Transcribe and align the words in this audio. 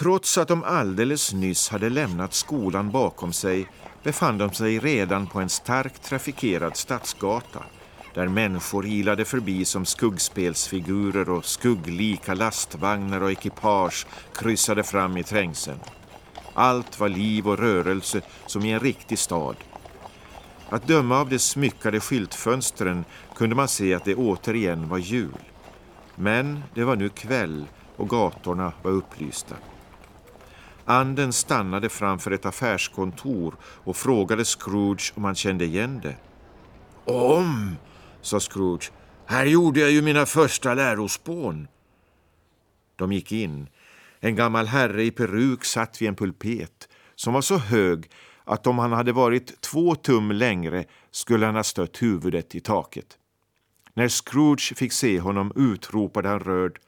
Trots 0.00 0.38
att 0.38 0.48
de 0.48 0.64
alldeles 0.64 1.32
nyss 1.32 1.68
hade 1.68 1.88
lämnat 1.88 2.34
skolan 2.34 2.90
bakom 2.90 3.32
sig 3.32 3.66
befann 4.02 4.38
de 4.38 4.52
sig 4.52 4.78
redan 4.78 5.26
på 5.26 5.40
en 5.40 5.48
starkt 5.48 6.02
trafikerad 6.02 6.76
stadsgata 6.76 7.62
där 8.14 8.28
människor 8.28 8.86
ilade 8.86 9.24
förbi 9.24 9.64
som 9.64 9.86
skuggspelsfigurer 9.86 11.30
och 11.30 11.44
skugglika 11.44 12.34
lastvagnar 12.34 13.20
och 13.20 13.30
ekipage 13.30 14.06
kryssade 14.34 14.82
fram 14.82 15.16
i 15.16 15.22
trängseln. 15.22 15.78
Allt 16.54 17.00
var 17.00 17.08
liv 17.08 17.48
och 17.48 17.58
rörelse 17.58 18.20
som 18.46 18.64
i 18.64 18.70
en 18.72 18.80
riktig 18.80 19.18
stad. 19.18 19.56
Att 20.68 20.86
döma 20.86 21.20
av 21.20 21.28
de 21.28 21.38
smyckade 21.38 22.00
skyltfönstren 22.00 23.04
kunde 23.36 23.56
man 23.56 23.68
se 23.68 23.94
att 23.94 24.04
det 24.04 24.14
återigen 24.14 24.88
var 24.88 24.98
jul. 24.98 25.38
Men 26.14 26.62
det 26.74 26.84
var 26.84 26.96
nu 26.96 27.08
kväll 27.08 27.66
och 27.96 28.08
gatorna 28.08 28.72
var 28.82 28.90
upplysta. 28.90 29.56
Anden 30.90 31.32
stannade 31.32 31.88
framför 31.88 32.30
ett 32.30 32.46
affärskontor 32.46 33.56
och 33.62 33.96
frågade 33.96 34.44
Scrooge 34.44 35.12
om 35.14 35.24
han 35.24 35.34
kände 35.34 35.64
igen 35.64 36.00
det. 36.02 36.16
Om, 37.04 37.76
sa 38.20 38.40
Scrooge. 38.40 38.92
Här 39.26 39.46
gjorde 39.46 39.80
jag 39.80 39.90
ju 39.90 40.02
mina 40.02 40.26
första 40.26 40.74
lärospån. 40.74 41.68
De 42.96 43.12
gick 43.12 43.32
in. 43.32 43.68
En 44.20 44.36
gammal 44.36 44.66
herre 44.66 45.02
i 45.02 45.10
peruk 45.10 45.64
satt 45.64 46.02
vid 46.02 46.08
en 46.08 46.16
pulpet 46.16 46.88
som 47.14 47.34
var 47.34 47.42
så 47.42 47.56
hög 47.56 48.10
att 48.44 48.66
om 48.66 48.78
han 48.78 48.92
hade 48.92 49.12
varit 49.12 49.60
två 49.60 49.94
tum 49.94 50.32
längre 50.32 50.84
skulle 51.10 51.46
han 51.46 51.54
ha 51.54 51.62
stött 51.62 52.02
huvudet 52.02 52.54
i 52.54 52.60
taket. 52.60 53.18
När 53.94 54.08
Scrooge 54.08 54.74
fick 54.76 54.92
se 54.92 55.20
honom 55.20 55.52
utropade 55.56 56.28
han 56.28 56.40
rörd. 56.40 56.78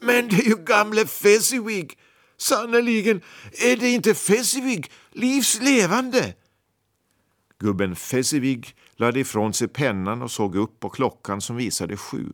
Men 0.00 0.28
det 0.28 0.36
är 0.36 0.48
ju 0.48 0.56
gamle 0.56 1.06
Fezziwig! 1.06 1.98
Sannerligen, 2.42 3.20
är 3.52 3.76
det 3.76 3.88
inte 3.88 4.14
Fezziwig, 4.14 4.90
livs 5.12 5.60
levande? 5.60 6.34
Gubben 7.58 7.96
Fezziwig 7.96 8.74
lade 8.96 9.20
ifrån 9.20 9.52
sig 9.52 9.68
pennan 9.68 10.22
och 10.22 10.30
såg 10.30 10.56
upp 10.56 10.80
på 10.80 10.88
klockan 10.88 11.40
som 11.40 11.56
visade 11.56 11.96
sju. 11.96 12.32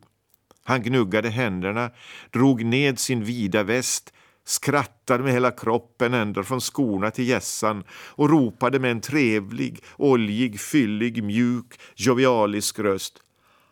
Han 0.63 0.83
gnuggade 0.83 1.29
händerna, 1.29 1.91
drog 2.31 2.65
ned 2.65 2.99
sin 2.99 3.23
vida 3.23 3.63
väst, 3.63 4.13
skrattade 4.45 5.23
med 5.23 5.33
hela 5.33 5.51
kroppen 5.51 6.13
ända 6.13 6.43
från 6.43 6.61
skorna 6.61 7.11
till 7.11 7.27
gässan 7.27 7.83
och 7.91 8.29
ropade 8.29 8.79
med 8.79 8.91
en 8.91 9.01
trevlig, 9.01 9.83
oljig, 9.97 10.59
fyllig, 10.59 11.23
mjuk, 11.23 11.79
jovialisk 11.95 12.79
röst. 12.79 13.19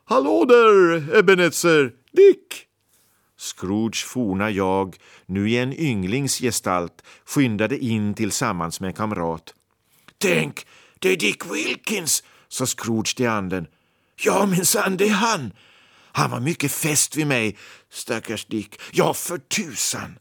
Hallå 0.06 0.46
där, 0.46 1.18
Ebenezer! 1.20 1.94
Dick! 2.12 2.67
Scrooge 3.38 4.06
forna 4.06 4.52
jag, 4.52 4.96
nu 5.26 5.50
i 5.50 5.58
en 5.58 5.74
ynglings 5.74 6.40
gestalt, 6.40 7.04
skyndade 7.26 7.78
in 7.78 8.14
tillsammans 8.14 8.80
med 8.80 8.88
en 8.88 8.94
kamrat. 8.94 9.54
Tänk, 10.18 10.66
det 11.00 11.10
är 11.10 11.18
Dick 11.18 11.46
Wilkins, 11.46 12.24
sa 12.48 12.66
Scrooge 12.66 13.16
till 13.16 13.28
anden. 13.28 13.68
Ja, 14.16 14.46
minsann, 14.46 14.98
det 14.98 15.06
är 15.06 15.10
han. 15.10 15.54
Han 16.12 16.32
var 16.32 16.40
mycket 16.40 16.72
fäst 16.72 17.16
vid 17.16 17.28
mig, 17.28 17.58
stackars 17.90 18.46
Dick. 18.46 18.82
Ja, 18.92 19.14
för 19.14 19.38
tusan. 19.38 20.20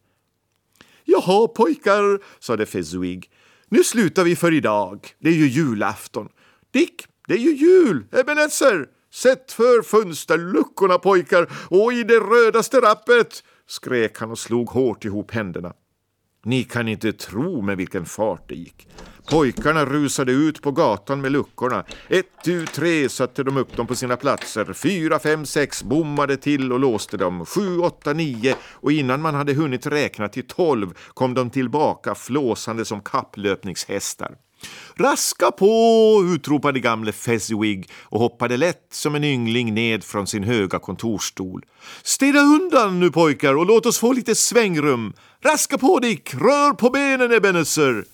Jaha, 1.05 1.49
pojkar, 1.49 2.21
sade 2.41 2.67
Fezzuig. 2.67 3.31
Nu 3.69 3.85
slutar 3.85 4.25
vi 4.25 4.37
för 4.37 4.53
idag. 4.55 5.09
Det 5.19 5.29
är 5.29 5.35
ju 5.35 5.47
julafton. 5.47 6.29
Dick, 6.71 7.07
det 7.29 7.35
är 7.35 7.39
ju 7.39 7.57
jul, 7.57 8.05
Ebenezer. 8.13 8.87
Sätt 9.17 9.53
för 9.53 9.83
fönsterluckorna 9.83 10.99
pojkar 10.99 11.49
och 11.71 11.93
i 11.93 12.03
det 12.03 12.21
rödaste 12.21 12.81
rappet, 12.81 13.43
skrek 13.67 14.19
han 14.19 14.31
och 14.31 14.39
slog 14.39 14.69
hårt 14.69 15.05
ihop 15.05 15.31
händerna. 15.31 15.73
Ni 16.45 16.65
kan 16.65 16.89
inte 16.89 17.13
tro 17.13 17.63
med 17.63 17.77
vilken 17.77 18.05
fart 18.05 18.49
det 18.49 18.55
gick. 18.55 18.89
Pojkarna 19.31 19.85
rusade 19.85 20.33
ut 20.33 20.63
på 20.63 20.73
gatan 20.73 21.21
med 21.21 21.33
luckorna. 21.33 21.85
Ett, 22.09 22.27
tu, 22.45 22.67
tre 22.67 23.09
satte 23.09 23.43
de 23.43 23.57
upp 23.57 23.77
dem 23.77 23.87
på 23.87 23.95
sina 23.95 24.17
platser. 24.17 24.73
Fyra, 24.73 25.19
fem, 25.19 25.47
sex 25.47 25.83
bommade 25.83 26.37
till 26.37 26.73
och 26.73 26.81
låste 26.81 27.17
dem. 27.17 27.47
Sju, 27.47 27.79
åtta, 27.79 28.13
nio 28.13 28.55
och 28.63 28.93
innan 28.93 29.23
man 29.23 29.35
hade 29.35 29.55
hunnit 29.55 29.87
räkna 29.87 30.29
till 30.29 30.47
tolv 30.47 30.95
kom 31.15 31.35
de 31.35 31.51
tillbaka 31.51 32.15
flåsande 32.15 32.85
som 32.85 33.01
kapplöpningshästar. 33.01 34.37
Raska 34.97 35.51
på! 35.51 36.23
utropade 36.35 36.81
gamle 36.81 37.13
Fezziwig 37.13 37.91
och 38.03 38.21
hoppade 38.21 38.57
lätt 38.57 38.87
som 38.91 39.15
en 39.15 39.25
yngling 39.25 39.75
ned 39.75 40.05
från 40.05 40.27
sin 40.27 40.45
höga 40.45 40.79
kontorsstol. 40.79 41.65
Städa 42.03 42.41
undan 42.41 43.01
nu 43.01 43.11
pojkar 43.11 43.55
och 43.55 43.67
låt 43.67 43.87
oss 43.87 43.99
få 43.99 44.13
lite 44.13 44.35
svängrum. 44.35 45.13
Raska 45.43 45.79
på 45.79 45.99
Dick, 45.99 46.35
rör 46.35 46.73
på 46.73 46.91
benen 46.91 47.33
Ebenezer! 47.33 48.05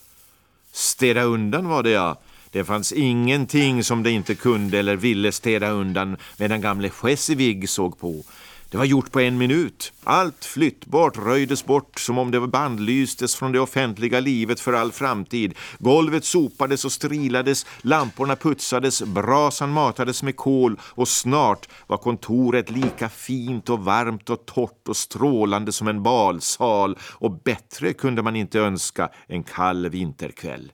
Städa 0.73 1.23
undan 1.23 1.69
var 1.69 1.83
det 1.83 1.91
ja. 1.91 2.21
Det 2.51 2.65
fanns 2.65 2.93
ingenting 2.93 3.85
som 3.85 4.03
de 4.03 4.11
inte 4.11 4.35
kunde 4.35 4.79
eller 4.79 4.97
ville 4.97 5.33
städa 5.33 5.71
undan 5.71 6.17
medan 6.37 6.61
gamle 6.61 6.91
Fezziwig 6.91 7.69
såg 7.69 7.99
på. 7.99 8.25
Det 8.73 8.79
var 8.79 8.85
gjort 8.85 9.13
på 9.13 9.21
en 9.21 9.39
minut. 9.39 9.93
Allt 10.05 10.45
flyttbart 10.45 11.19
röjdes 11.19 11.65
bort 11.65 12.01
som 12.01 12.19
om 12.19 12.31
det 12.31 12.41
bandlystes 12.41 13.35
från 13.35 13.53
det 13.53 13.61
offentliga 13.61 14.21
livet 14.21 14.61
för 14.61 14.73
all 14.73 14.93
framtid. 14.93 15.55
Golvet 15.79 16.25
sopades 16.25 16.85
och 16.85 16.93
strilades, 16.93 17.67
lamporna 17.83 18.37
putsades, 18.37 19.03
brasan 19.03 19.73
matades 19.73 20.23
med 20.23 20.37
kol 20.37 20.81
och 20.83 21.09
snart 21.09 21.69
var 21.87 21.97
kontoret 21.97 22.71
lika 22.71 23.09
fint 23.09 23.69
och 23.69 23.85
varmt 23.85 24.31
och 24.31 24.47
torrt 24.47 24.89
och 24.89 24.97
strålande 24.97 25.73
som 25.73 25.89
en 25.89 26.03
balsal 26.03 26.99
och 27.03 27.43
bättre 27.45 27.93
kunde 27.93 28.23
man 28.23 28.37
inte 28.37 28.59
önska 28.59 29.09
en 29.27 29.43
kall 29.43 29.89
vinterkväll. 29.89 30.73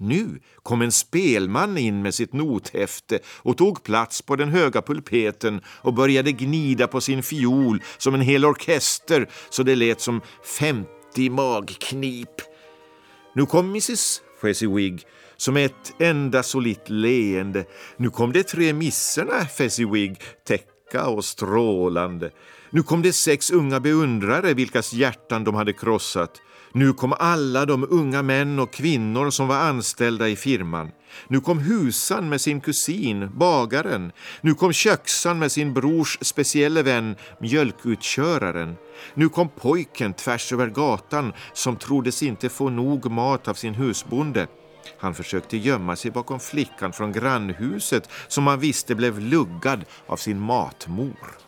Nu 0.00 0.40
kom 0.62 0.82
en 0.82 0.92
spelman 0.92 1.78
in 1.78 2.02
med 2.02 2.14
sitt 2.14 2.32
nothäfte 2.32 3.18
och 3.26 3.56
tog 3.56 3.82
plats 3.82 4.22
på 4.22 4.36
den 4.36 4.48
höga 4.48 4.82
pulpeten 4.82 5.60
och 5.66 5.94
började 5.94 6.32
gnida 6.32 6.86
på 6.86 7.00
sin 7.00 7.22
fiol 7.22 7.82
som 7.98 8.14
en 8.14 8.20
hel 8.20 8.44
orkester 8.44 9.28
så 9.50 9.62
det 9.62 9.76
lät 9.76 10.00
som 10.00 10.20
50 10.58 11.30
magknip. 11.30 12.40
Nu 13.34 13.46
kom 13.46 13.68
Mrs 13.68 14.20
Fezziwig 14.40 15.06
som 15.36 15.56
ett 15.56 15.92
enda 15.98 16.42
solitt 16.42 16.88
leende. 16.88 17.64
Nu 17.96 18.10
kom 18.10 18.32
de 18.32 18.42
tre 18.42 18.72
misserna 18.72 19.46
Fezziwig, 19.46 20.20
täcka 20.46 21.06
och 21.06 21.24
strålande. 21.24 22.30
Nu 22.70 22.82
kom 22.82 23.02
de 23.02 23.12
sex 23.12 23.50
unga 23.50 23.80
beundrare 23.80 24.54
vilkas 24.54 24.92
hjärtan 24.92 25.44
de 25.44 25.54
hade 25.54 25.72
krossat. 25.72 26.40
Nu 26.72 26.92
kom 26.92 27.12
alla 27.18 27.66
de 27.66 27.86
unga 27.90 28.22
män 28.22 28.58
och 28.58 28.72
kvinnor 28.72 29.30
som 29.30 29.48
var 29.48 29.56
anställda 29.56 30.28
i 30.28 30.36
firman. 30.36 30.90
Nu 31.28 31.40
kom 31.40 31.58
husan 31.58 32.28
med 32.28 32.40
sin 32.40 32.60
kusin, 32.60 33.30
bagaren. 33.34 34.12
Nu 34.40 34.54
kom 34.54 34.72
köksan 34.72 35.38
med 35.38 35.52
sin 35.52 35.74
brors 35.74 36.18
specielle 36.20 36.82
vän, 36.82 37.16
mjölkutköraren. 37.40 38.76
Nu 39.14 39.28
kom 39.28 39.48
pojken 39.48 40.14
tvärs 40.14 40.52
över 40.52 40.66
gatan 40.66 41.32
som 41.52 41.76
troddes 41.76 42.22
inte 42.22 42.48
få 42.48 42.68
nog 42.68 43.10
mat 43.10 43.48
av 43.48 43.54
sin 43.54 43.74
husbonde. 43.74 44.46
Han 44.98 45.14
försökte 45.14 45.56
gömma 45.56 45.96
sig 45.96 46.10
bakom 46.10 46.40
flickan 46.40 46.92
från 46.92 47.12
grannhuset 47.12 48.08
som 48.28 48.46
han 48.46 48.60
visste 48.60 48.94
blev 48.94 49.20
luggad 49.20 49.84
av 50.06 50.16
sin 50.16 50.40
matmor. 50.40 51.38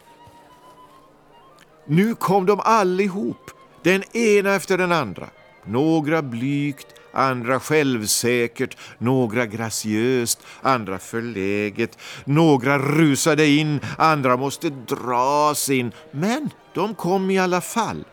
Nu 1.86 2.14
kom 2.14 2.46
de 2.46 2.60
allihop 2.60 3.50
den 3.82 4.16
ena 4.16 4.54
efter 4.54 4.78
den 4.78 4.92
andra. 4.92 5.28
Några 5.64 6.22
blygt, 6.22 6.86
andra 7.12 7.60
självsäkert, 7.60 8.76
några 8.98 9.46
graciöst, 9.46 10.40
andra 10.62 10.98
förläget. 10.98 11.98
Några 12.24 12.78
rusade 12.78 13.46
in, 13.46 13.80
andra 13.98 14.36
måste 14.36 14.70
dras 14.70 15.70
in. 15.70 15.92
Men 16.10 16.50
de 16.74 16.94
kom 16.94 17.30
i 17.30 17.38
alla 17.38 17.60
fall. 17.60 18.04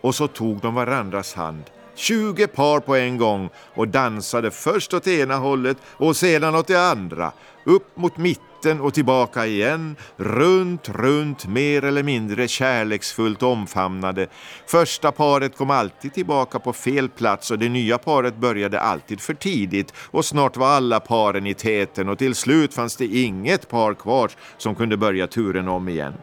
Och 0.00 0.14
så 0.14 0.28
tog 0.28 0.60
de 0.60 0.74
varandras 0.74 1.34
hand. 1.34 1.64
Tjugo 1.94 2.46
par 2.46 2.80
på 2.80 2.96
en 2.96 3.18
gång 3.18 3.50
och 3.74 3.88
dansade 3.88 4.50
först 4.50 4.94
åt 4.94 5.06
ena 5.06 5.36
hållet 5.36 5.76
och 5.86 6.16
sedan 6.16 6.54
åt 6.54 6.66
det 6.66 6.90
andra. 6.90 7.32
Upp 7.64 7.96
mot 7.96 8.16
mitten 8.16 8.54
mitten 8.64 8.80
och 8.80 8.94
tillbaka 8.94 9.46
igen, 9.46 9.96
runt, 10.16 10.88
runt, 10.88 11.46
mer 11.46 11.84
eller 11.84 12.02
mindre 12.02 12.48
kärleksfullt 12.48 13.42
omfamnade. 13.42 14.26
Första 14.66 15.12
paret 15.12 15.56
kom 15.56 15.70
alltid 15.70 16.14
tillbaka 16.14 16.58
på 16.58 16.72
fel 16.72 17.08
plats 17.08 17.50
och 17.50 17.58
det 17.58 17.68
nya 17.68 17.98
paret 17.98 18.36
började 18.36 18.80
alltid 18.80 19.20
för 19.20 19.34
tidigt 19.34 19.92
och 20.10 20.24
snart 20.24 20.56
var 20.56 20.68
alla 20.68 21.00
paren 21.00 21.46
i 21.46 21.54
täten 21.54 22.08
och 22.08 22.18
till 22.18 22.34
slut 22.34 22.74
fanns 22.74 22.96
det 22.96 23.06
inget 23.06 23.68
par 23.68 23.94
kvar 23.94 24.30
som 24.58 24.74
kunde 24.74 24.96
börja 24.96 25.26
turen 25.26 25.68
om 25.68 25.88
igen. 25.88 26.14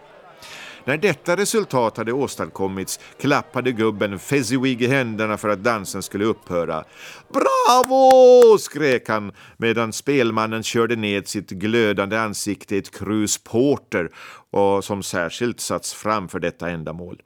När 0.86 0.98
detta 0.98 1.36
resultat 1.36 1.98
hade 1.98 2.14
åstadkommits 2.14 3.00
klappade 3.20 3.72
gubben 3.72 4.20
Fezziwig 4.20 4.82
i 4.82 4.88
händerna 4.88 5.38
för 5.38 5.50
att 5.50 5.64
dansen 5.64 6.04
skulle 6.04 6.26
upphöra. 6.26 6.84
Bravo! 7.30 8.58
skrek 8.58 9.10
han 9.10 9.32
medan 9.58 9.94
spelmannen 9.94 10.64
körde 10.64 10.96
ned 10.96 11.28
sitt 11.28 11.50
glödande 11.50 12.18
ansikte 12.18 12.76
i 12.76 12.78
ett 12.78 12.98
krus 12.98 13.38
porter 13.38 14.12
och 14.52 14.84
som 14.84 15.04
särskilt 15.04 15.60
satts 15.60 15.94
fram 15.94 16.28
för 16.28 16.40
detta 16.40 16.70
ändamål. 16.70 17.22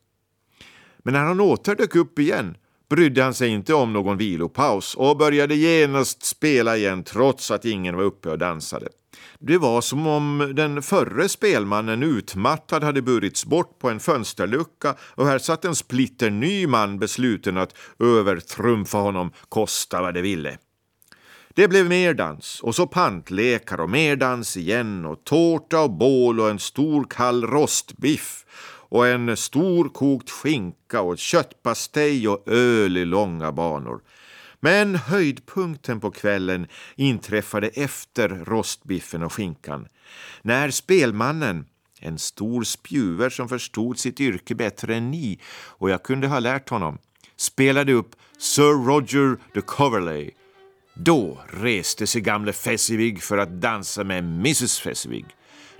Men 1.03 1.13
när 1.13 1.23
han 1.23 1.39
åter 1.39 1.75
dök 1.75 1.95
upp 1.95 2.19
igen 2.19 2.57
brydde 2.89 3.23
han 3.23 3.33
sig 3.33 3.49
inte 3.49 3.73
om 3.73 3.93
någon 3.93 4.17
vilopaus 4.17 4.95
och 4.95 5.17
började 5.17 5.55
genast 5.55 6.25
spela 6.25 6.77
igen 6.77 7.03
trots 7.03 7.51
att 7.51 7.65
ingen 7.65 7.95
var 7.95 8.03
uppe 8.03 8.29
och 8.29 8.37
dansade. 8.37 8.87
Det 9.39 9.57
var 9.57 9.81
som 9.81 10.07
om 10.07 10.51
den 10.55 10.81
förre 10.81 11.29
spelmannen 11.29 12.03
utmattad 12.03 12.83
hade 12.83 13.01
burits 13.01 13.45
bort 13.45 13.79
på 13.79 13.89
en 13.89 13.99
fönsterlucka 13.99 14.95
och 14.99 15.27
här 15.27 15.39
satt 15.39 15.65
en 15.65 15.75
splitter 15.75 16.29
ny 16.29 16.67
man 16.67 16.99
besluten 16.99 17.57
att 17.57 17.77
övertrumfa 17.99 18.97
honom, 18.97 19.31
kosta 19.49 20.01
vad 20.01 20.13
det 20.13 20.21
ville. 20.21 20.57
Det 21.55 21.67
blev 21.67 21.89
mer 21.89 22.13
dans 22.13 22.59
och 22.63 22.75
så 22.75 22.87
pantlekar 22.87 23.79
och 23.79 23.89
mer 23.89 24.15
dans 24.15 24.57
igen 24.57 25.05
och 25.05 25.23
tårta 25.23 25.81
och 25.81 25.91
bål 25.91 26.39
och 26.39 26.49
en 26.49 26.59
stor 26.59 27.05
kall 27.09 27.47
rostbiff 27.47 28.45
och 28.89 29.07
en 29.07 29.37
stor 29.37 29.89
kokt 29.89 30.29
skinka 30.29 31.01
och 31.01 31.17
köttpastej 31.17 32.27
och 32.27 32.43
öl 32.47 32.97
i 32.97 33.05
långa 33.05 33.51
banor. 33.51 34.01
Men 34.65 34.95
höjdpunkten 34.95 35.99
på 35.99 36.11
kvällen 36.11 36.67
inträffade 36.95 37.67
efter 37.67 38.29
rostbiffen 38.29 39.23
och 39.23 39.33
skinkan. 39.33 39.87
När 40.41 40.69
spelmannen, 40.69 41.65
en 41.99 42.17
stor 42.17 42.63
spjuver 42.63 43.29
som 43.29 43.49
förstod 43.49 43.99
sitt 43.99 44.19
yrke 44.19 44.55
bättre 44.55 44.95
än 44.95 45.11
ni 45.11 45.39
och 45.53 45.89
jag 45.89 46.03
kunde 46.03 46.27
ha 46.27 46.39
lärt 46.39 46.69
honom, 46.69 46.97
spelade 47.35 47.93
upp 47.93 48.15
Sir 48.37 48.85
Roger 48.85 49.37
de 49.53 49.61
Coverley. 49.61 50.31
Då 50.93 51.39
reste 51.47 52.07
sig 52.07 52.21
gamle 52.21 52.53
Fezziwig 52.53 53.23
för 53.23 53.37
att 53.37 53.61
dansa 53.61 54.03
med 54.03 54.23
Mrs 54.23 54.79
Fezziwig. 54.79 55.25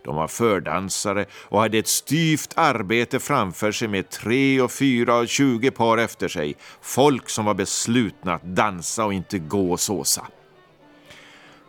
De 0.05 0.15
var 0.15 0.27
fördansare 0.27 1.25
och 1.33 1.61
hade 1.61 1.77
ett 1.77 1.87
styvt 1.87 2.53
arbete 2.55 3.19
framför 3.19 3.71
sig 3.71 3.87
med 3.87 4.09
tre 4.09 4.61
och 4.61 4.71
fyra 4.71 5.15
och 5.15 5.27
tjugo 5.27 5.71
par 5.71 5.97
efter 5.97 6.27
sig. 6.27 6.55
Folk 6.81 7.29
som 7.29 7.45
var 7.45 7.53
beslutna 7.53 8.33
att 8.33 8.43
dansa 8.43 9.05
och 9.05 9.13
inte 9.13 9.39
gå 9.39 9.71
och 9.71 9.79
såsa. 9.79 10.27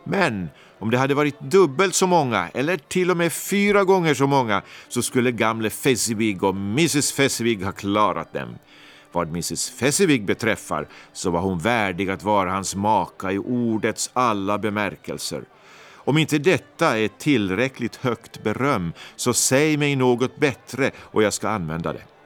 Men 0.03 0.49
om 0.79 0.91
det 0.91 0.97
hade 0.97 1.13
varit 1.13 1.39
dubbelt 1.39 1.95
så 1.95 2.07
många, 2.07 2.49
eller 2.53 2.77
till 2.77 3.11
och 3.11 3.17
med 3.17 3.33
fyra 3.33 3.83
gånger 3.83 4.13
så 4.13 4.27
många, 4.27 4.61
så 4.87 5.01
skulle 5.01 5.31
gamle 5.31 5.69
Fezziwig 5.69 6.43
och 6.43 6.55
Mrs 6.55 7.11
Fezziwig 7.11 7.63
ha 7.63 7.71
klarat 7.71 8.33
dem. 8.33 8.55
Vad 9.11 9.27
Mrs 9.27 9.69
Fezziwig 9.69 10.25
beträffar 10.25 10.87
så 11.13 11.31
var 11.31 11.41
hon 11.41 11.59
värdig 11.59 12.09
att 12.09 12.23
vara 12.23 12.51
hans 12.51 12.75
maka 12.75 13.31
i 13.31 13.37
ordets 13.37 14.09
alla 14.13 14.57
bemärkelser. 14.57 15.43
Om 16.07 16.17
inte 16.17 16.37
detta 16.37 16.97
är 16.97 17.07
tillräckligt 17.07 17.95
högt 17.95 18.43
beröm, 18.43 18.93
så 19.15 19.33
säg 19.33 19.77
mig 19.77 19.95
något 19.95 20.37
bättre 20.37 20.91
och 20.97 21.23
jag 21.23 21.33
ska 21.33 21.49
använda 21.49 21.93
det. 21.93 22.16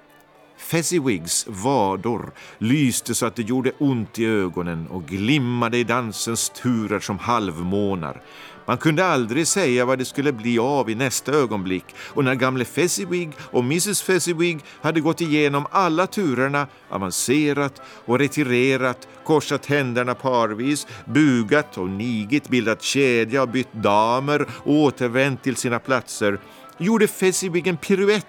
Fezziwigs 0.62 1.46
vador 1.48 2.32
lyste 2.58 3.16
så 3.16 3.26
att 3.26 3.36
det 3.36 3.42
gjorde 3.42 3.72
ont 3.78 4.20
i 4.20 4.26
ögonen 4.26 4.88
och 4.88 5.06
glimmade 5.06 5.78
i 5.78 5.84
dansens 5.84 6.50
turer 6.50 7.00
som 7.00 7.20
halvmånar. 7.20 8.22
Man 8.66 8.78
kunde 8.78 9.06
aldrig 9.06 9.48
säga 9.48 9.86
vad 9.86 9.98
det 9.98 10.06
skulle 10.06 10.32
bli 10.32 10.60
av 10.60 10.90
i 10.90 10.96
nästa 10.96 11.32
ögonblick 11.32 11.86
och 12.08 12.24
när 12.24 12.36
gamle 12.36 12.66
Fezziwig 12.66 13.32
och 13.40 13.64
Mrs 13.64 14.02
Fezziwig 14.02 14.60
hade 14.82 15.02
gått 15.02 15.22
igenom 15.22 15.66
alla 15.72 16.08
turerna, 16.08 16.68
avancerat 16.90 17.82
och 18.06 18.20
retirerat, 18.20 19.08
korsat 19.26 19.66
händerna 19.66 20.16
parvis, 20.16 20.88
bugat 21.06 21.78
och 21.78 21.90
nigit, 21.90 22.50
bildat 22.50 22.82
kedja 22.82 23.42
och 23.42 23.50
bytt 23.50 23.74
damer 23.74 24.48
och 24.52 24.74
återvänt 24.74 25.44
till 25.44 25.56
sina 25.56 25.80
platser, 25.80 26.40
gjorde 26.78 27.08
Fezziwig 27.08 27.68
en 27.68 27.78
piruett 27.78 28.26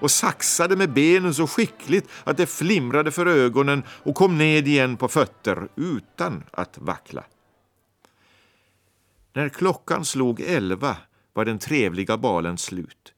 och 0.00 0.10
saxade 0.10 0.76
med 0.76 0.92
benen 0.92 1.34
så 1.34 1.46
skickligt 1.46 2.10
att 2.24 2.36
det 2.36 2.46
flimrade 2.46 3.10
för 3.10 3.26
ögonen 3.26 3.82
och 3.88 4.14
kom 4.14 4.38
ned 4.38 4.68
igen 4.68 4.96
på 4.96 5.08
fötter 5.08 5.68
utan 5.76 6.44
att 6.50 6.78
vackla. 6.78 7.24
När 9.32 9.48
klockan 9.48 10.04
slog 10.04 10.40
elva 10.40 10.96
var 11.32 11.44
den 11.44 11.58
trevliga 11.58 12.16
balen 12.16 12.58
slut. 12.58 13.12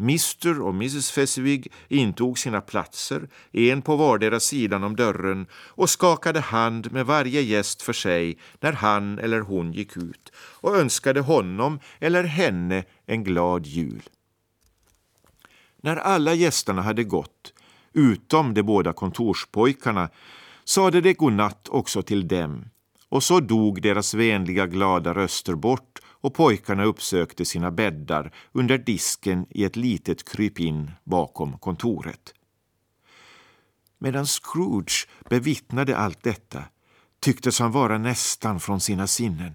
Mr 0.00 0.60
och 0.60 0.74
Mrs 0.74 1.10
Fezziwig 1.10 1.72
intog 1.88 2.38
sina 2.38 2.60
platser, 2.60 3.28
en 3.52 3.82
på 3.82 3.96
vardera 3.96 4.40
sidan 4.40 4.84
om 4.84 4.96
dörren 4.96 5.46
och 5.52 5.90
skakade 5.90 6.40
hand 6.40 6.92
med 6.92 7.06
varje 7.06 7.40
gäst 7.40 7.82
för 7.82 7.92
sig 7.92 8.38
när 8.60 8.72
han 8.72 9.18
eller 9.18 9.40
hon 9.40 9.72
gick 9.72 9.96
ut 9.96 10.32
och 10.36 10.76
önskade 10.76 11.20
honom 11.20 11.80
eller 12.00 12.24
henne 12.24 12.84
en 13.06 13.24
glad 13.24 13.66
jul. 13.66 14.02
När 15.82 15.96
alla 15.96 16.34
gästerna 16.34 16.82
hade 16.82 17.04
gått, 17.04 17.52
utom 17.92 18.54
de 18.54 18.62
båda 18.62 18.92
kontorspojkarna, 18.92 20.10
sade 20.64 21.00
de 21.00 21.14
godnatt 21.14 21.68
också 21.68 22.02
till 22.02 22.28
dem 22.28 22.64
och 23.08 23.22
så 23.22 23.40
dog 23.40 23.82
deras 23.82 24.14
vänliga 24.14 24.66
glada 24.66 25.14
röster 25.14 25.54
bort 25.54 25.98
och 26.20 26.34
pojkarna 26.34 26.84
uppsökte 26.84 27.44
sina 27.44 27.70
bäddar 27.70 28.34
under 28.52 28.78
disken 28.78 29.46
i 29.50 29.64
ett 29.64 29.76
litet 29.76 30.28
krypin 30.28 30.90
bakom 31.04 31.58
kontoret. 31.58 32.34
Medan 33.98 34.26
Scrooge 34.26 35.08
bevittnade 35.30 35.96
allt 35.96 36.22
detta 36.22 36.64
tycktes 37.20 37.60
han 37.60 37.72
vara 37.72 37.98
nästan 37.98 38.60
från 38.60 38.80
sina 38.80 39.06
sinnen. 39.06 39.52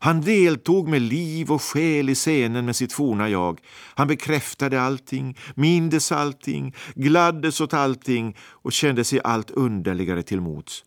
Han 0.00 0.20
deltog 0.20 0.88
med 0.88 1.02
liv 1.02 1.52
och 1.52 1.62
själ 1.62 2.08
i 2.08 2.14
scenen 2.14 2.64
med 2.64 2.76
sitt 2.76 2.92
forna 2.92 3.28
jag. 3.28 3.60
Han 3.94 4.08
bekräftade 4.08 4.80
allting, 4.82 5.38
mindes 5.54 6.12
allting, 6.12 6.74
gladdes 6.94 7.60
åt 7.60 7.74
allting 7.74 8.36
och 8.50 8.72
kände 8.72 9.04
sig 9.04 9.20
allt 9.24 9.50
underligare 9.50 10.22
till 10.22 10.40
mots. 10.40 10.84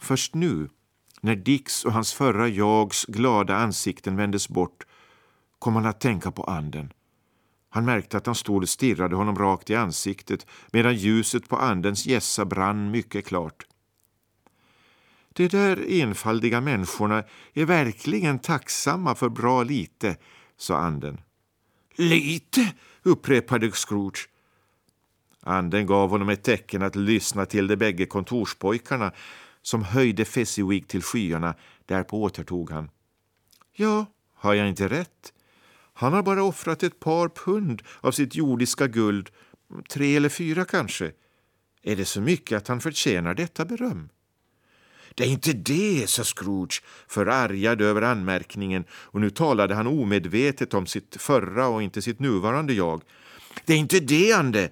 Först 0.00 0.34
nu 0.34 0.68
när 1.20 1.36
Dicks 1.36 1.84
och 1.84 1.92
hans 1.92 2.12
förra 2.12 2.48
jags 2.48 3.04
glada 3.04 3.56
ansikten 3.56 4.16
vändes 4.16 4.48
bort 4.48 4.86
kom 5.58 5.74
han 5.74 5.86
att 5.86 6.00
tänka 6.00 6.30
på 6.30 6.44
anden. 6.44 6.92
Han 7.70 7.84
märkte 7.84 8.16
att 8.16 8.26
han 8.26 8.34
stod 8.34 8.62
och 8.62 8.68
stirrade 8.68 9.16
honom 9.16 9.38
rakt 9.38 9.70
i 9.70 9.74
ansiktet 9.74 10.46
medan 10.72 10.94
ljuset 10.94 11.48
på 11.48 11.56
andens 11.56 12.06
gässa 12.06 12.44
brann 12.44 12.90
mycket 12.90 13.26
klart. 13.26 13.66
De 15.36 15.48
där 15.48 15.90
enfaldiga 15.90 16.60
människorna 16.60 17.24
är 17.52 17.64
verkligen 17.64 18.38
tacksamma 18.38 19.14
för 19.14 19.28
bra 19.28 19.62
lite, 19.62 20.16
sa 20.56 20.76
anden. 20.76 21.20
Lite, 21.96 22.72
upprepade 23.02 23.70
Scrooge. 23.70 24.28
Anden 25.40 25.86
gav 25.86 26.10
honom 26.10 26.28
ett 26.28 26.42
tecken 26.42 26.82
att 26.82 26.96
lyssna 26.96 27.46
till 27.46 27.66
de 27.66 27.76
bägge 27.76 28.06
kontorspojkarna 28.06 29.12
som 29.62 29.82
höjde 29.82 30.24
Fezziwig 30.24 30.88
till 30.88 31.02
skyarna. 31.02 31.54
Därpå 31.86 32.22
återtog 32.22 32.70
han. 32.70 32.90
Ja, 33.72 34.06
har 34.34 34.54
jag 34.54 34.68
inte 34.68 34.88
rätt? 34.88 35.32
Han 35.92 36.12
har 36.12 36.22
bara 36.22 36.42
offrat 36.42 36.82
ett 36.82 37.00
par 37.00 37.28
pund 37.28 37.82
av 38.00 38.12
sitt 38.12 38.34
jordiska 38.34 38.86
guld, 38.86 39.30
tre 39.90 40.16
eller 40.16 40.28
fyra 40.28 40.64
kanske. 40.64 41.12
Är 41.82 41.96
det 41.96 42.04
så 42.04 42.20
mycket 42.20 42.56
att 42.56 42.68
han 42.68 42.80
förtjänar 42.80 43.34
detta 43.34 43.64
beröm? 43.64 44.08
Det 45.14 45.24
är 45.24 45.28
inte 45.28 45.52
det, 45.52 46.10
sa 46.10 46.24
Scrooge, 46.24 46.82
förargad 47.08 47.80
över 47.80 48.02
anmärkningen 48.02 48.84
och 48.92 49.20
nu 49.20 49.30
talade 49.30 49.74
han 49.74 49.86
omedvetet 49.86 50.74
om 50.74 50.86
sitt 50.86 51.16
förra 51.18 51.66
och 51.66 51.82
inte 51.82 52.02
sitt 52.02 52.20
nuvarande 52.20 52.72
jag. 52.72 53.02
Det 53.64 53.72
är 53.72 53.76
inte 53.76 54.00
det, 54.00 54.32
Ande. 54.32 54.70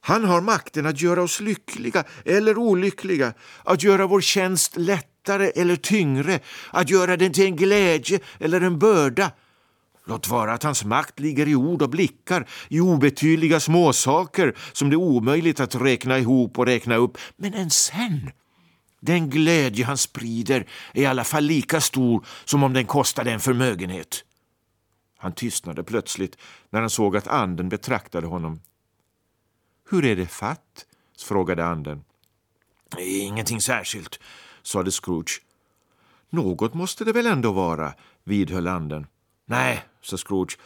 Han 0.00 0.24
har 0.24 0.40
makten 0.40 0.86
att 0.86 1.00
göra 1.00 1.22
oss 1.22 1.40
lyckliga 1.40 2.04
eller 2.24 2.58
olyckliga, 2.58 3.32
att 3.64 3.82
göra 3.82 4.06
vår 4.06 4.20
tjänst 4.20 4.76
lättare 4.76 5.50
eller 5.54 5.76
tyngre, 5.76 6.40
att 6.70 6.90
göra 6.90 7.16
den 7.16 7.32
till 7.32 7.44
en 7.44 7.56
glädje 7.56 8.20
eller 8.38 8.60
en 8.60 8.78
börda. 8.78 9.32
Låt 10.04 10.28
vara 10.28 10.52
att 10.52 10.62
hans 10.62 10.84
makt 10.84 11.20
ligger 11.20 11.48
i 11.48 11.54
ord 11.54 11.82
och 11.82 11.90
blickar, 11.90 12.46
i 12.68 12.80
obetydliga 12.80 13.60
småsaker 13.60 14.54
som 14.72 14.90
det 14.90 14.94
är 14.94 14.98
omöjligt 14.98 15.60
att 15.60 15.74
räkna 15.74 16.18
ihop 16.18 16.58
och 16.58 16.66
räkna 16.66 16.96
upp. 16.96 17.18
Men 17.36 17.54
än 17.54 17.70
sen, 17.70 18.30
den 19.00 19.30
glädje 19.30 19.84
han 19.84 19.98
sprider 19.98 20.66
är 20.94 21.02
i 21.02 21.06
alla 21.06 21.24
fall 21.24 21.44
lika 21.44 21.80
stor 21.80 22.26
som 22.44 22.62
om 22.62 22.72
den 22.72 22.86
kostade 22.86 23.30
en 23.32 23.40
förmögenhet. 23.40 24.24
Han 25.18 25.32
tystnade 25.32 25.84
plötsligt 25.84 26.36
när 26.70 26.80
han 26.80 26.90
såg 26.90 27.16
att 27.16 27.26
anden 27.26 27.68
betraktade 27.68 28.26
honom. 28.26 28.60
Hur 29.90 30.04
är 30.04 30.16
det 30.16 30.26
fatt? 30.26 30.86
frågade 31.24 31.64
anden. 31.64 32.04
Ingenting 32.98 33.60
särskilt, 33.60 34.20
sade 34.62 34.90
Scrooge. 34.90 35.42
Något 36.30 36.74
måste 36.74 37.04
det 37.04 37.12
väl 37.12 37.26
ändå 37.26 37.52
vara, 37.52 37.94
vidhöll 38.24 38.66
anden. 38.66 39.06
Nej, 39.46 39.84
sa 40.02 40.16
Scrooge. 40.16 40.58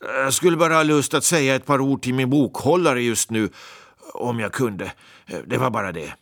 Jag 0.00 0.34
skulle 0.34 0.56
bara 0.56 0.74
ha 0.74 0.82
lust 0.82 1.14
att 1.14 1.24
säga 1.24 1.54
ett 1.54 1.66
par 1.66 1.80
ord 1.80 2.02
till 2.02 2.14
min 2.14 2.30
bokhållare 2.30 3.02
just 3.02 3.30
nu, 3.30 3.50
om 4.14 4.40
jag 4.40 4.52
kunde. 4.52 4.92
Det 5.46 5.58
var 5.58 5.70
bara 5.70 5.92
det. 5.92 6.14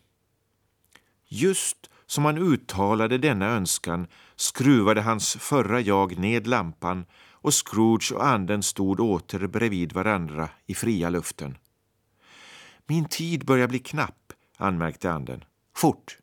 Just 1.29 1.91
som 2.07 2.25
han 2.25 2.39
uttalade 2.39 3.19
denna 3.19 3.47
önskan 3.47 4.07
skruvade 4.37 5.01
hans 5.01 5.37
förra 5.37 5.81
jag 5.81 6.19
ned 6.19 6.47
lampan 6.47 7.05
och 7.33 7.55
Scrooge 7.55 8.13
och 8.15 8.27
anden 8.27 8.63
stod 8.63 9.01
åter 9.01 9.47
bredvid 9.47 9.93
varandra 9.93 10.49
i 10.67 10.75
fria 10.75 11.11
luften. 11.11 11.57
Min 12.87 13.05
tid 13.05 13.47
börjar 13.47 13.69
bli 13.69 13.79
knapp, 13.79 14.33
anmärkte 14.57 15.13
anden. 15.13 15.45
Fort! 15.77 16.19